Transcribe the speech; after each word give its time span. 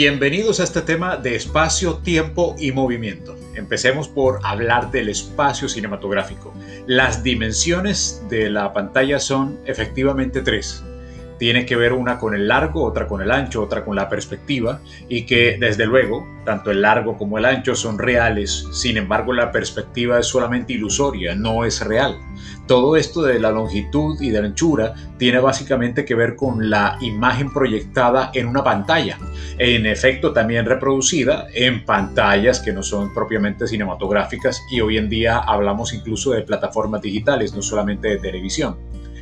Bienvenidos 0.00 0.60
a 0.60 0.62
este 0.62 0.82
tema 0.82 1.16
de 1.16 1.34
espacio, 1.34 1.96
tiempo 1.96 2.54
y 2.56 2.70
movimiento. 2.70 3.36
Empecemos 3.56 4.06
por 4.06 4.38
hablar 4.44 4.92
del 4.92 5.08
espacio 5.08 5.68
cinematográfico. 5.68 6.54
Las 6.86 7.24
dimensiones 7.24 8.22
de 8.28 8.48
la 8.48 8.72
pantalla 8.72 9.18
son 9.18 9.58
efectivamente 9.66 10.40
tres 10.40 10.84
tiene 11.38 11.64
que 11.64 11.76
ver 11.76 11.92
una 11.92 12.18
con 12.18 12.34
el 12.34 12.48
largo, 12.48 12.84
otra 12.84 13.06
con 13.06 13.22
el 13.22 13.30
ancho, 13.30 13.62
otra 13.62 13.84
con 13.84 13.96
la 13.96 14.08
perspectiva 14.08 14.80
y 15.08 15.22
que 15.24 15.56
desde 15.58 15.86
luego 15.86 16.26
tanto 16.44 16.70
el 16.70 16.82
largo 16.82 17.16
como 17.16 17.38
el 17.38 17.44
ancho 17.44 17.74
son 17.74 17.98
reales, 17.98 18.66
sin 18.72 18.96
embargo 18.96 19.32
la 19.32 19.52
perspectiva 19.52 20.18
es 20.18 20.26
solamente 20.26 20.72
ilusoria, 20.72 21.34
no 21.34 21.64
es 21.64 21.84
real. 21.84 22.18
Todo 22.66 22.96
esto 22.96 23.22
de 23.22 23.38
la 23.38 23.50
longitud 23.50 24.20
y 24.20 24.30
de 24.30 24.40
la 24.40 24.48
anchura 24.48 24.94
tiene 25.18 25.40
básicamente 25.40 26.04
que 26.04 26.14
ver 26.14 26.36
con 26.36 26.70
la 26.70 26.96
imagen 27.00 27.52
proyectada 27.52 28.30
en 28.34 28.46
una 28.46 28.64
pantalla, 28.64 29.18
en 29.58 29.86
efecto 29.86 30.32
también 30.32 30.66
reproducida 30.66 31.46
en 31.54 31.84
pantallas 31.84 32.60
que 32.60 32.72
no 32.72 32.82
son 32.82 33.12
propiamente 33.12 33.66
cinematográficas 33.66 34.62
y 34.70 34.80
hoy 34.80 34.96
en 34.96 35.08
día 35.08 35.38
hablamos 35.38 35.92
incluso 35.92 36.32
de 36.32 36.42
plataformas 36.42 37.02
digitales, 37.02 37.54
no 37.54 37.62
solamente 37.62 38.08
de 38.08 38.18
televisión. 38.18 38.76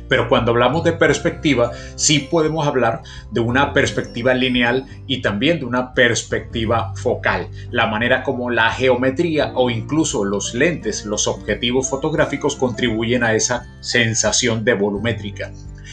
Pero 0.07 0.29
cuando 0.29 0.51
hablamos 0.51 0.83
de 0.83 0.93
perspectiva, 0.93 1.71
sí 1.95 2.19
podemos 2.19 2.67
hablar 2.67 3.01
de 3.31 3.39
una 3.39 3.73
perspectiva 3.73 4.33
lineal 4.33 4.85
y 5.07 5.21
también 5.21 5.59
de 5.59 5.65
una 5.65 5.93
perspectiva 5.93 6.93
focal. 6.95 7.49
La 7.71 7.87
manera 7.87 8.23
como 8.23 8.49
la 8.49 8.71
geometría 8.71 9.51
o 9.55 9.69
incluso 9.69 10.23
los 10.23 10.53
lentes, 10.53 11.05
los 11.05 11.27
objetivos 11.27 11.89
fotográficos 11.89 12.55
contribuyen 12.55 13.23
a 13.23 13.33
esa 13.33 13.67
sensación 13.81 14.63
de 14.63 14.73
volumétrica. 14.73 15.51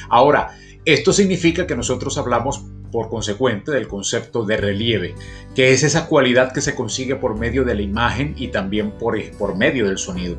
Ahora, 0.08 0.50
esto 0.84 1.12
significa 1.12 1.66
que 1.66 1.76
nosotros 1.76 2.18
hablamos 2.18 2.64
por 2.94 3.08
consecuente 3.08 3.72
del 3.72 3.88
concepto 3.88 4.44
de 4.44 4.56
relieve, 4.56 5.16
que 5.52 5.72
es 5.72 5.82
esa 5.82 6.06
cualidad 6.06 6.52
que 6.52 6.60
se 6.60 6.76
consigue 6.76 7.16
por 7.16 7.36
medio 7.36 7.64
de 7.64 7.74
la 7.74 7.82
imagen 7.82 8.34
y 8.38 8.48
también 8.48 8.92
por, 8.92 9.20
por 9.32 9.56
medio 9.56 9.88
del 9.88 9.98
sonido. 9.98 10.36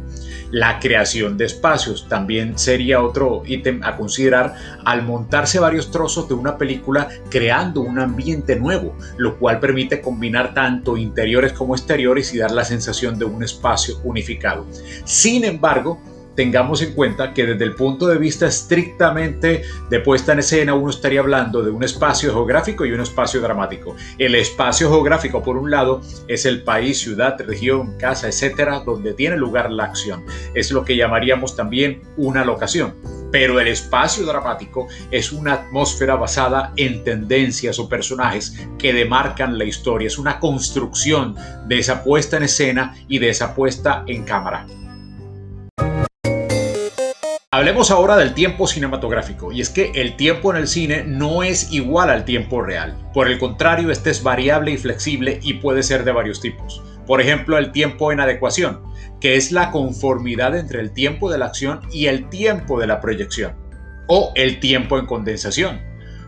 La 0.52 0.80
creación 0.80 1.38
de 1.38 1.44
espacios 1.44 2.08
también 2.08 2.58
sería 2.58 3.04
otro 3.04 3.44
ítem 3.46 3.84
a 3.84 3.98
considerar 3.98 4.56
al 4.86 5.04
montarse 5.04 5.60
varios 5.60 5.92
trozos 5.92 6.30
de 6.30 6.36
una 6.36 6.58
película 6.58 7.10
creando 7.30 7.82
un 7.82 8.00
ambiente 8.00 8.56
nuevo, 8.56 8.96
lo 9.18 9.38
cual 9.38 9.60
permite 9.60 10.00
combinar 10.00 10.54
tanto 10.54 10.96
interiores 10.96 11.52
como 11.52 11.76
exteriores 11.76 12.34
y 12.34 12.38
dar 12.38 12.52
la 12.52 12.64
sensación 12.64 13.20
de 13.20 13.26
un 13.26 13.44
espacio 13.44 14.00
unificado. 14.06 14.66
Sin 15.04 15.44
embargo, 15.44 16.00
tengamos 16.36 16.82
en 16.82 16.94
cuenta 16.94 17.34
que 17.34 17.46
desde 17.46 17.64
el 17.64 17.76
punto 17.76 18.08
de 18.08 18.18
vista 18.18 18.48
estrictamente 18.48 19.64
de 19.90 20.00
puesta 20.00 20.34
en 20.34 20.40
escena 20.40 20.74
uno 20.74 20.90
estaría 20.90 21.20
hablando 21.20 21.64
de 21.64 21.72
un 21.72 21.84
espacio 21.84 22.32
geográfico 22.32 22.86
y 22.86 22.92
un 22.92 23.02
espacio 23.02 23.42
dramático. 23.42 23.96
El 24.18 24.36
espacio 24.36 24.90
geográfico 24.90 25.42
por 25.42 25.58
un 25.58 25.72
lado 25.72 26.02
es 26.28 26.46
el 26.46 26.64
país, 26.64 27.00
ciudad, 27.00 27.40
región, 27.40 27.98
casa, 27.98 28.28
etcétera, 28.28 28.82
donde 28.86 29.14
tiene 29.14 29.38
lugar 29.38 29.72
la 29.72 29.86
acción. 29.86 30.26
Es 30.54 30.72
lo 30.72 30.84
que 30.86 30.96
llamaríamos 30.96 31.56
también 31.56 32.02
una 32.18 32.46
locación. 32.46 32.94
Pero 33.32 33.60
el 33.60 33.68
espacio 33.68 34.26
dramático 34.26 34.88
es 35.12 35.32
una 35.32 35.54
atmósfera 35.54 36.16
basada 36.16 36.72
en 36.78 37.04
tendencias 37.04 37.80
o 37.80 37.90
personajes 37.90 38.56
que 38.78 38.94
demarcan 38.94 39.58
la 39.58 39.66
historia. 39.66 40.08
Es 40.08 40.18
una 40.18 40.40
construcción 40.40 41.36
de 41.68 41.80
esa 41.80 42.04
puesta 42.04 42.38
en 42.38 42.44
escena 42.44 42.96
y 43.10 43.20
de 43.20 43.30
esa 43.30 43.54
puesta 43.54 44.04
en 44.08 44.24
cámara. 44.24 44.66
Hablemos 47.56 47.90
ahora 47.90 48.18
del 48.18 48.34
tiempo 48.34 48.68
cinematográfico, 48.68 49.54
y 49.54 49.62
es 49.62 49.70
que 49.70 49.94
el 49.96 50.18
tiempo 50.18 50.52
en 50.52 50.58
el 50.58 50.68
cine 50.68 51.06
no 51.08 51.42
es 51.42 51.72
igual 51.72 52.10
al 52.10 52.26
tiempo 52.26 52.62
real. 52.62 52.98
Por 53.14 53.30
el 53.30 53.40
contrario, 53.40 53.92
este 53.92 54.10
es 54.10 54.24
variable 54.24 54.72
y 54.72 54.78
flexible 54.78 55.40
y 55.42 55.54
puede 55.54 55.82
ser 55.82 56.04
de 56.04 56.12
varios 56.12 56.42
tipos. 56.42 56.84
Por 57.08 57.22
ejemplo, 57.22 57.58
el 57.58 57.72
tiempo 57.72 58.12
en 58.12 58.20
adecuación, 58.20 58.82
que 59.22 59.38
es 59.38 59.54
la 59.54 59.72
conformidad 59.72 60.58
entre 60.58 60.82
el 60.82 60.92
tiempo 60.92 61.32
de 61.32 61.38
la 61.38 61.46
acción 61.46 61.80
y 61.94 62.08
el 62.08 62.28
tiempo 62.28 62.78
de 62.78 62.88
la 62.88 63.00
proyección. 63.00 63.56
O 64.10 64.34
el 64.36 64.60
tiempo 64.60 65.00
en 65.00 65.06
condensación, 65.06 65.80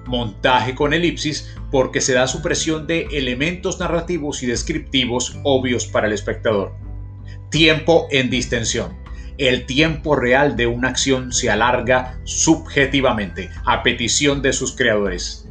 montaje 0.06 0.76
con 0.76 0.94
elipsis 0.94 1.54
porque 1.72 2.00
se 2.00 2.14
da 2.14 2.28
supresión 2.28 2.88
de 2.88 3.06
elementos 3.12 3.82
narrativos 3.82 4.44
y 4.44 4.46
descriptivos 4.46 5.38
obvios 5.44 5.88
para 5.88 6.08
el 6.08 6.14
espectador. 6.14 6.72
Tiempo 7.50 8.08
en 8.12 8.30
distensión 8.30 9.07
el 9.38 9.66
tiempo 9.66 10.16
real 10.16 10.56
de 10.56 10.68
una 10.68 10.90
acción 10.90 11.32
se 11.32 11.50
alarga 11.50 12.20
subjetivamente 12.24 13.50
a 13.66 13.84
petición 13.84 14.42
de 14.42 14.54
sus 14.54 14.76
creadores. 14.76 15.48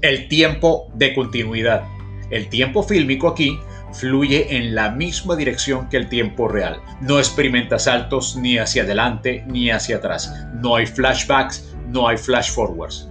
El 0.00 0.28
tiempo 0.28 0.90
de 0.94 1.14
continuidad. 1.14 1.84
El 2.30 2.48
tiempo 2.48 2.82
fílmico 2.82 3.28
aquí 3.28 3.58
fluye 3.92 4.56
en 4.56 4.74
la 4.74 4.90
misma 4.90 5.36
dirección 5.36 5.88
que 5.88 5.96
el 5.96 6.08
tiempo 6.08 6.48
real. 6.48 6.80
No 7.00 7.18
experimenta 7.18 7.78
saltos 7.78 8.36
ni 8.36 8.58
hacia 8.58 8.82
adelante 8.82 9.44
ni 9.46 9.70
hacia 9.70 9.96
atrás. 9.96 10.32
No 10.54 10.76
hay 10.76 10.86
flashbacks, 10.86 11.74
no 11.88 12.08
hay 12.08 12.16
flash 12.16 12.50
forwards 12.52 13.09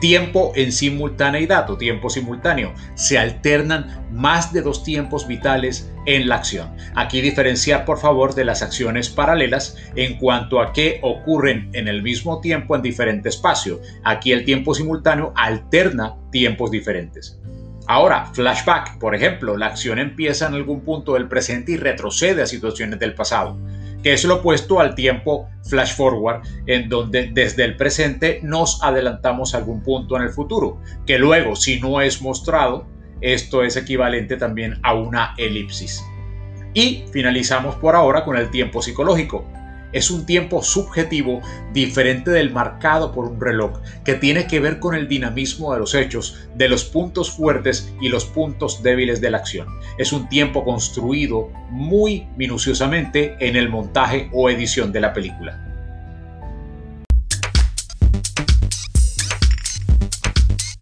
tiempo 0.00 0.52
en 0.54 0.72
simultaneidad 0.72 1.68
o 1.70 1.76
tiempo 1.76 2.10
simultáneo. 2.10 2.72
Se 2.94 3.18
alternan 3.18 4.06
más 4.12 4.52
de 4.52 4.62
dos 4.62 4.84
tiempos 4.84 5.26
vitales 5.26 5.90
en 6.06 6.28
la 6.28 6.36
acción. 6.36 6.74
Aquí 6.94 7.20
diferenciar 7.20 7.84
por 7.84 7.98
favor 7.98 8.34
de 8.34 8.44
las 8.44 8.62
acciones 8.62 9.08
paralelas 9.08 9.76
en 9.96 10.18
cuanto 10.18 10.60
a 10.60 10.72
que 10.72 11.00
ocurren 11.02 11.70
en 11.72 11.88
el 11.88 12.02
mismo 12.02 12.40
tiempo 12.40 12.76
en 12.76 12.82
diferente 12.82 13.28
espacio. 13.28 13.80
Aquí 14.04 14.32
el 14.32 14.44
tiempo 14.44 14.74
simultáneo 14.74 15.32
alterna 15.36 16.16
tiempos 16.30 16.70
diferentes. 16.70 17.38
Ahora, 17.86 18.26
flashback, 18.34 18.98
por 18.98 19.14
ejemplo, 19.14 19.56
la 19.56 19.66
acción 19.66 19.98
empieza 19.98 20.46
en 20.46 20.54
algún 20.54 20.82
punto 20.82 21.14
del 21.14 21.26
presente 21.26 21.72
y 21.72 21.76
retrocede 21.78 22.42
a 22.42 22.46
situaciones 22.46 22.98
del 22.98 23.14
pasado 23.14 23.56
que 24.02 24.12
es 24.12 24.24
lo 24.24 24.36
opuesto 24.36 24.80
al 24.80 24.94
tiempo 24.94 25.48
flash 25.64 25.94
forward, 25.94 26.42
en 26.66 26.88
donde 26.88 27.30
desde 27.32 27.64
el 27.64 27.76
presente 27.76 28.40
nos 28.42 28.82
adelantamos 28.82 29.54
a 29.54 29.58
algún 29.58 29.82
punto 29.82 30.16
en 30.16 30.22
el 30.22 30.30
futuro, 30.30 30.80
que 31.06 31.18
luego, 31.18 31.56
si 31.56 31.80
no 31.80 32.00
es 32.00 32.22
mostrado, 32.22 32.86
esto 33.20 33.62
es 33.62 33.76
equivalente 33.76 34.36
también 34.36 34.78
a 34.82 34.94
una 34.94 35.34
elipsis. 35.36 36.02
Y 36.74 37.04
finalizamos 37.12 37.74
por 37.76 37.96
ahora 37.96 38.24
con 38.24 38.36
el 38.36 38.50
tiempo 38.50 38.82
psicológico, 38.82 39.44
es 39.92 40.10
un 40.10 40.26
tiempo 40.26 40.62
subjetivo 40.62 41.40
diferente 41.72 42.30
del 42.30 42.50
marcado 42.50 43.12
por 43.12 43.26
un 43.26 43.40
reloj, 43.40 43.80
que 44.04 44.14
tiene 44.14 44.46
que 44.46 44.60
ver 44.60 44.78
con 44.78 44.94
el 44.94 45.08
dinamismo 45.08 45.72
de 45.72 45.80
los 45.80 45.94
hechos, 45.94 46.48
de 46.54 46.68
los 46.68 46.84
puntos 46.84 47.30
fuertes 47.30 47.92
y 48.00 48.08
los 48.08 48.24
puntos 48.24 48.82
débiles 48.82 49.20
de 49.20 49.30
la 49.30 49.38
acción. 49.38 49.68
Es 49.98 50.12
un 50.12 50.28
tiempo 50.28 50.64
construido 50.64 51.50
muy 51.70 52.26
minuciosamente 52.36 53.36
en 53.40 53.56
el 53.56 53.68
montaje 53.68 54.28
o 54.32 54.50
edición 54.50 54.92
de 54.92 55.00
la 55.00 55.12
película. 55.12 55.64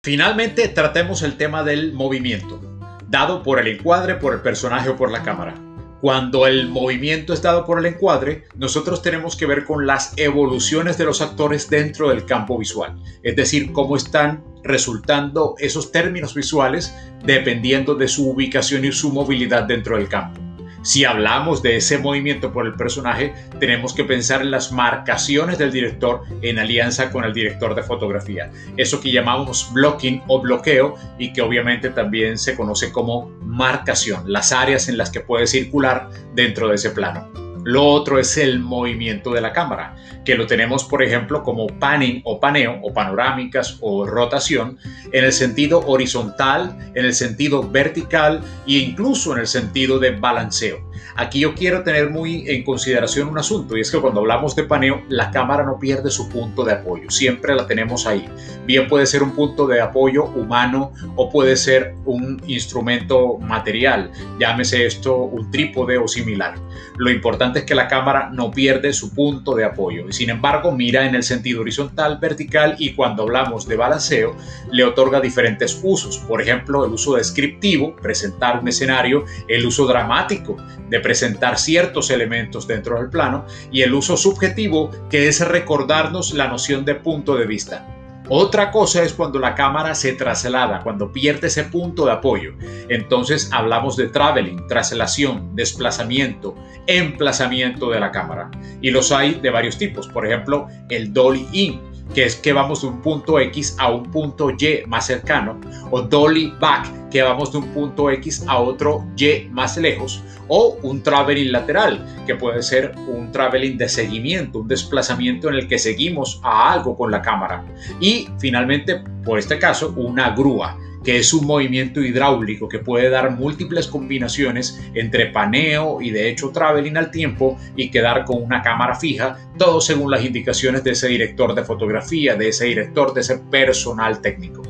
Finalmente 0.02 0.68
tratemos 0.68 1.22
el 1.22 1.36
tema 1.36 1.64
del 1.64 1.92
movimiento, 1.92 2.60
dado 3.08 3.42
por 3.42 3.58
el 3.58 3.66
encuadre, 3.66 4.14
por 4.14 4.34
el 4.34 4.40
personaje 4.40 4.88
o 4.88 4.96
por 4.96 5.10
la 5.10 5.24
cámara. 5.24 5.65
Cuando 6.06 6.46
el 6.46 6.68
movimiento 6.68 7.32
es 7.32 7.42
dado 7.42 7.64
por 7.64 7.80
el 7.80 7.86
encuadre, 7.86 8.44
nosotros 8.54 9.02
tenemos 9.02 9.34
que 9.34 9.44
ver 9.44 9.64
con 9.64 9.88
las 9.88 10.12
evoluciones 10.16 10.96
de 10.98 11.04
los 11.04 11.20
actores 11.20 11.68
dentro 11.68 12.10
del 12.10 12.24
campo 12.24 12.56
visual, 12.56 12.96
es 13.24 13.34
decir, 13.34 13.72
cómo 13.72 13.96
están 13.96 14.44
resultando 14.62 15.56
esos 15.58 15.90
términos 15.90 16.32
visuales 16.32 16.94
dependiendo 17.24 17.96
de 17.96 18.06
su 18.06 18.30
ubicación 18.30 18.84
y 18.84 18.92
su 18.92 19.10
movilidad 19.10 19.64
dentro 19.64 19.96
del 19.96 20.08
campo. 20.08 20.45
Si 20.86 21.04
hablamos 21.04 21.62
de 21.62 21.74
ese 21.74 21.98
movimiento 21.98 22.52
por 22.52 22.64
el 22.64 22.74
personaje, 22.74 23.34
tenemos 23.58 23.92
que 23.92 24.04
pensar 24.04 24.42
en 24.42 24.52
las 24.52 24.70
marcaciones 24.70 25.58
del 25.58 25.72
director 25.72 26.22
en 26.42 26.60
alianza 26.60 27.10
con 27.10 27.24
el 27.24 27.32
director 27.32 27.74
de 27.74 27.82
fotografía. 27.82 28.52
Eso 28.76 29.00
que 29.00 29.10
llamamos 29.10 29.68
blocking 29.72 30.22
o 30.28 30.40
bloqueo 30.40 30.94
y 31.18 31.32
que 31.32 31.42
obviamente 31.42 31.90
también 31.90 32.38
se 32.38 32.54
conoce 32.54 32.92
como 32.92 33.30
marcación, 33.42 34.32
las 34.32 34.52
áreas 34.52 34.88
en 34.88 34.96
las 34.96 35.10
que 35.10 35.18
puede 35.18 35.48
circular 35.48 36.08
dentro 36.36 36.68
de 36.68 36.76
ese 36.76 36.90
plano. 36.90 37.45
Lo 37.66 37.84
otro 37.84 38.20
es 38.20 38.36
el 38.36 38.60
movimiento 38.60 39.32
de 39.32 39.40
la 39.40 39.52
cámara, 39.52 39.96
que 40.24 40.36
lo 40.36 40.46
tenemos, 40.46 40.84
por 40.84 41.02
ejemplo, 41.02 41.42
como 41.42 41.66
panning 41.66 42.20
o 42.22 42.38
paneo, 42.38 42.78
o 42.80 42.94
panorámicas 42.94 43.78
o 43.80 44.06
rotación, 44.06 44.78
en 45.10 45.24
el 45.24 45.32
sentido 45.32 45.80
horizontal, 45.84 46.78
en 46.94 47.04
el 47.04 47.12
sentido 47.12 47.68
vertical 47.68 48.40
e 48.68 48.74
incluso 48.74 49.32
en 49.32 49.40
el 49.40 49.48
sentido 49.48 49.98
de 49.98 50.12
balanceo. 50.12 50.78
Aquí 51.16 51.40
yo 51.40 51.54
quiero 51.54 51.82
tener 51.82 52.10
muy 52.10 52.48
en 52.48 52.64
consideración 52.64 53.28
un 53.28 53.38
asunto 53.38 53.76
y 53.76 53.80
es 53.80 53.90
que 53.90 54.00
cuando 54.00 54.20
hablamos 54.20 54.54
de 54.56 54.64
paneo, 54.64 55.02
la 55.08 55.30
cámara 55.30 55.64
no 55.64 55.78
pierde 55.78 56.10
su 56.10 56.28
punto 56.28 56.64
de 56.64 56.72
apoyo, 56.72 57.10
siempre 57.10 57.54
la 57.54 57.66
tenemos 57.66 58.06
ahí. 58.06 58.28
Bien 58.66 58.88
puede 58.88 59.06
ser 59.06 59.22
un 59.22 59.32
punto 59.32 59.66
de 59.66 59.80
apoyo 59.80 60.24
humano 60.24 60.92
o 61.16 61.30
puede 61.30 61.56
ser 61.56 61.94
un 62.04 62.40
instrumento 62.46 63.38
material, 63.38 64.10
llámese 64.38 64.86
esto 64.86 65.16
un 65.16 65.50
trípode 65.50 65.98
o 65.98 66.08
similar. 66.08 66.54
Lo 66.96 67.10
importante 67.10 67.60
es 67.60 67.64
que 67.64 67.74
la 67.74 67.88
cámara 67.88 68.30
no 68.32 68.50
pierde 68.50 68.92
su 68.92 69.14
punto 69.14 69.54
de 69.54 69.64
apoyo 69.64 70.06
y 70.08 70.12
sin 70.12 70.30
embargo 70.30 70.72
mira 70.72 71.06
en 71.06 71.14
el 71.14 71.22
sentido 71.22 71.60
horizontal, 71.60 72.18
vertical 72.18 72.76
y 72.78 72.94
cuando 72.94 73.24
hablamos 73.24 73.66
de 73.68 73.76
balanceo 73.76 74.36
le 74.70 74.84
otorga 74.84 75.20
diferentes 75.20 75.80
usos. 75.82 76.18
Por 76.18 76.40
ejemplo, 76.40 76.84
el 76.84 76.92
uso 76.92 77.16
descriptivo, 77.16 77.94
presentar 77.96 78.60
un 78.60 78.68
escenario, 78.68 79.24
el 79.48 79.66
uso 79.66 79.86
dramático 79.86 80.56
de 80.88 81.00
presentar 81.00 81.58
ciertos 81.58 82.10
elementos 82.10 82.66
dentro 82.66 82.98
del 82.98 83.10
plano 83.10 83.46
y 83.70 83.82
el 83.82 83.94
uso 83.94 84.16
subjetivo 84.16 84.90
que 85.10 85.28
es 85.28 85.46
recordarnos 85.46 86.34
la 86.34 86.48
noción 86.48 86.84
de 86.84 86.94
punto 86.94 87.36
de 87.36 87.46
vista. 87.46 87.86
Otra 88.28 88.72
cosa 88.72 89.04
es 89.04 89.12
cuando 89.12 89.38
la 89.38 89.54
cámara 89.54 89.94
se 89.94 90.12
traslada, 90.12 90.80
cuando 90.80 91.12
pierde 91.12 91.46
ese 91.46 91.62
punto 91.62 92.06
de 92.06 92.12
apoyo. 92.12 92.54
Entonces 92.88 93.50
hablamos 93.52 93.96
de 93.96 94.08
traveling, 94.08 94.66
traslación, 94.66 95.54
desplazamiento, 95.54 96.56
emplazamiento 96.88 97.88
de 97.88 98.00
la 98.00 98.10
cámara. 98.10 98.50
Y 98.82 98.90
los 98.90 99.12
hay 99.12 99.34
de 99.34 99.50
varios 99.50 99.78
tipos. 99.78 100.08
Por 100.08 100.26
ejemplo, 100.26 100.66
el 100.88 101.12
dolly 101.12 101.46
in, 101.52 101.80
que 102.14 102.24
es 102.24 102.36
que 102.36 102.52
vamos 102.52 102.82
de 102.82 102.88
un 102.88 103.02
punto 103.02 103.38
X 103.38 103.76
a 103.78 103.90
un 103.90 104.04
punto 104.04 104.50
Y 104.50 104.86
más 104.86 105.06
cercano, 105.06 105.60
o 105.90 106.02
dolly 106.02 106.52
back, 106.60 107.10
que 107.10 107.22
vamos 107.22 107.52
de 107.52 107.58
un 107.58 107.66
punto 107.68 108.10
X 108.10 108.44
a 108.46 108.58
otro 108.58 109.04
Y 109.16 109.48
más 109.50 109.76
lejos, 109.76 110.22
o 110.48 110.78
un 110.82 111.02
traveling 111.02 111.52
lateral, 111.52 112.04
que 112.26 112.34
puede 112.34 112.62
ser 112.62 112.94
un 113.08 113.32
traveling 113.32 113.76
de 113.76 113.88
seguimiento, 113.88 114.60
un 114.60 114.68
desplazamiento 114.68 115.48
en 115.48 115.56
el 115.56 115.68
que 115.68 115.78
seguimos 115.78 116.40
a 116.42 116.72
algo 116.72 116.96
con 116.96 117.10
la 117.10 117.22
cámara. 117.22 117.64
Y 118.00 118.28
finalmente, 118.38 119.02
por 119.24 119.38
este 119.38 119.58
caso, 119.58 119.92
una 119.96 120.30
grúa 120.30 120.78
que 121.06 121.18
es 121.18 121.32
un 121.32 121.46
movimiento 121.46 122.00
hidráulico 122.00 122.68
que 122.68 122.80
puede 122.80 123.08
dar 123.08 123.30
múltiples 123.30 123.86
combinaciones 123.86 124.82
entre 124.92 125.26
paneo 125.26 126.02
y 126.02 126.10
de 126.10 126.28
hecho 126.28 126.50
traveling 126.50 126.96
al 126.96 127.12
tiempo 127.12 127.56
y 127.76 127.92
quedar 127.92 128.24
con 128.24 128.42
una 128.42 128.60
cámara 128.60 128.96
fija, 128.96 129.38
todo 129.56 129.80
según 129.80 130.10
las 130.10 130.24
indicaciones 130.24 130.82
de 130.82 130.90
ese 130.90 131.06
director 131.06 131.54
de 131.54 131.62
fotografía, 131.62 132.34
de 132.34 132.48
ese 132.48 132.64
director, 132.64 133.14
de 133.14 133.20
ese 133.20 133.38
personal 133.38 134.20
técnico. 134.20 134.65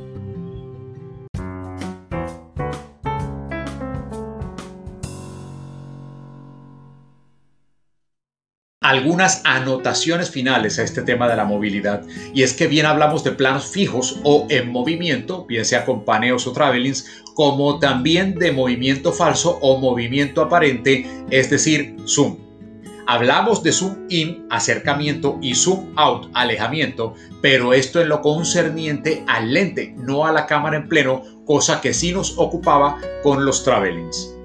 Algunas 8.86 9.40
anotaciones 9.42 10.30
finales 10.30 10.78
a 10.78 10.84
este 10.84 11.02
tema 11.02 11.28
de 11.28 11.34
la 11.34 11.44
movilidad. 11.44 12.04
Y 12.32 12.44
es 12.44 12.54
que 12.54 12.68
bien 12.68 12.86
hablamos 12.86 13.24
de 13.24 13.32
planos 13.32 13.66
fijos 13.66 14.20
o 14.22 14.46
en 14.48 14.70
movimiento, 14.70 15.44
bien 15.44 15.64
sea 15.64 15.84
con 15.84 16.04
paneos 16.04 16.46
o 16.46 16.52
travelings, 16.52 17.24
como 17.34 17.80
también 17.80 18.36
de 18.36 18.52
movimiento 18.52 19.12
falso 19.12 19.58
o 19.60 19.78
movimiento 19.78 20.40
aparente, 20.40 21.04
es 21.30 21.50
decir, 21.50 21.96
zoom. 22.06 22.36
Hablamos 23.08 23.64
de 23.64 23.72
zoom 23.72 24.06
in, 24.08 24.46
acercamiento, 24.50 25.36
y 25.42 25.56
zoom 25.56 25.92
out, 25.96 26.30
alejamiento, 26.34 27.14
pero 27.42 27.74
esto 27.74 28.00
en 28.00 28.08
lo 28.08 28.20
concerniente 28.20 29.24
al 29.26 29.52
lente, 29.52 29.94
no 29.96 30.26
a 30.26 30.32
la 30.32 30.46
cámara 30.46 30.76
en 30.76 30.88
pleno, 30.88 31.22
cosa 31.44 31.80
que 31.80 31.92
sí 31.92 32.12
nos 32.12 32.38
ocupaba 32.38 33.00
con 33.24 33.44
los 33.44 33.64
travelings. 33.64 34.35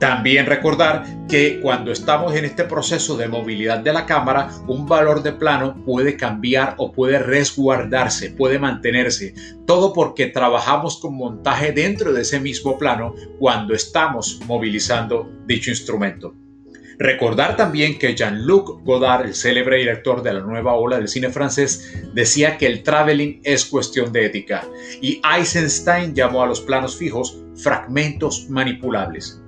También 0.00 0.46
recordar 0.46 1.04
que 1.28 1.60
cuando 1.60 1.92
estamos 1.92 2.34
en 2.34 2.46
este 2.46 2.64
proceso 2.64 3.18
de 3.18 3.28
movilidad 3.28 3.80
de 3.80 3.92
la 3.92 4.06
cámara, 4.06 4.48
un 4.66 4.86
valor 4.86 5.22
de 5.22 5.32
plano 5.32 5.84
puede 5.84 6.16
cambiar 6.16 6.74
o 6.78 6.90
puede 6.90 7.18
resguardarse, 7.18 8.30
puede 8.30 8.58
mantenerse. 8.58 9.34
Todo 9.66 9.92
porque 9.92 10.28
trabajamos 10.28 10.98
con 10.98 11.16
montaje 11.16 11.72
dentro 11.72 12.14
de 12.14 12.22
ese 12.22 12.40
mismo 12.40 12.78
plano 12.78 13.14
cuando 13.38 13.74
estamos 13.74 14.40
movilizando 14.46 15.30
dicho 15.46 15.68
instrumento. 15.68 16.34
Recordar 16.98 17.56
también 17.56 17.98
que 17.98 18.14
Jean-Luc 18.14 18.82
Godard, 18.82 19.26
el 19.26 19.34
célebre 19.34 19.76
director 19.76 20.22
de 20.22 20.32
la 20.32 20.40
nueva 20.40 20.74
ola 20.76 20.96
del 20.96 21.08
cine 21.08 21.28
francés, 21.28 21.94
decía 22.14 22.56
que 22.56 22.66
el 22.66 22.82
traveling 22.82 23.40
es 23.44 23.66
cuestión 23.66 24.12
de 24.12 24.24
ética 24.24 24.66
y 25.02 25.20
Eisenstein 25.24 26.14
llamó 26.14 26.42
a 26.42 26.46
los 26.46 26.62
planos 26.62 26.96
fijos 26.96 27.38
fragmentos 27.54 28.48
manipulables. 28.48 29.39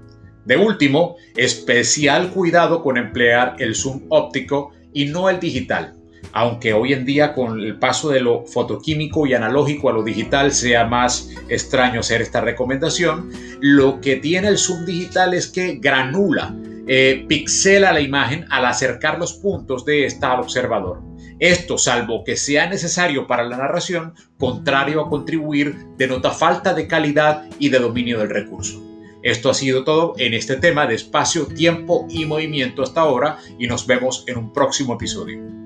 De 0.45 0.57
último, 0.57 1.17
especial 1.37 2.31
cuidado 2.31 2.83
con 2.83 2.97
emplear 2.97 3.57
el 3.59 3.75
zoom 3.75 4.03
óptico 4.09 4.73
y 4.93 5.07
no 5.07 5.29
el 5.29 5.39
digital. 5.39 5.95
Aunque 6.33 6.73
hoy 6.73 6.93
en 6.93 7.05
día 7.05 7.35
con 7.35 7.61
el 7.61 7.79
paso 7.79 8.09
de 8.11 8.21
lo 8.21 8.47
fotoquímico 8.47 9.27
y 9.27 9.35
analógico 9.35 9.91
a 9.91 9.93
lo 9.93 10.03
digital 10.03 10.53
sea 10.53 10.87
más 10.87 11.31
extraño 11.49 12.01
hacer 12.01 12.23
esta 12.23 12.41
recomendación, 12.41 13.31
lo 13.61 14.01
que 14.01 14.17
tiene 14.17 14.49
el 14.49 14.59
zoom 14.59 14.85
digital 14.85 15.35
es 15.35 15.49
que 15.49 15.77
granula, 15.77 16.55
eh, 16.87 17.25
pixela 17.29 17.93
la 17.93 18.01
imagen 18.01 18.47
al 18.51 18.65
acercar 18.65 19.19
los 19.19 19.35
puntos 19.35 19.85
de 19.85 20.07
esta 20.07 20.33
al 20.33 20.41
observador. 20.41 21.03
Esto, 21.39 21.77
salvo 21.77 22.25
que 22.25 22.37
sea 22.37 22.69
necesario 22.69 23.27
para 23.27 23.45
la 23.45 23.57
narración, 23.57 24.15
contrario 24.39 25.01
a 25.01 25.09
contribuir, 25.09 25.77
denota 25.99 26.31
falta 26.31 26.73
de 26.73 26.87
calidad 26.87 27.45
y 27.59 27.69
de 27.69 27.79
dominio 27.79 28.19
del 28.21 28.31
recurso. 28.31 28.92
Esto 29.23 29.51
ha 29.51 29.55
sido 29.55 29.85
todo 29.85 30.15
en 30.19 30.35
este 30.35 30.57
tema 30.57 30.87
de 30.87 30.97
espacio, 30.97 31.47
tiempo 31.47 32.07
y 32.11 32.25
movimiento 32.25 32.83
hasta 32.83 33.03
ahora 33.03 33.39
y 33.59 33.67
nos 33.67 33.87
vemos 33.87 34.25
en 34.27 34.39
un 34.39 34.53
próximo 34.53 34.95
episodio. 34.95 35.62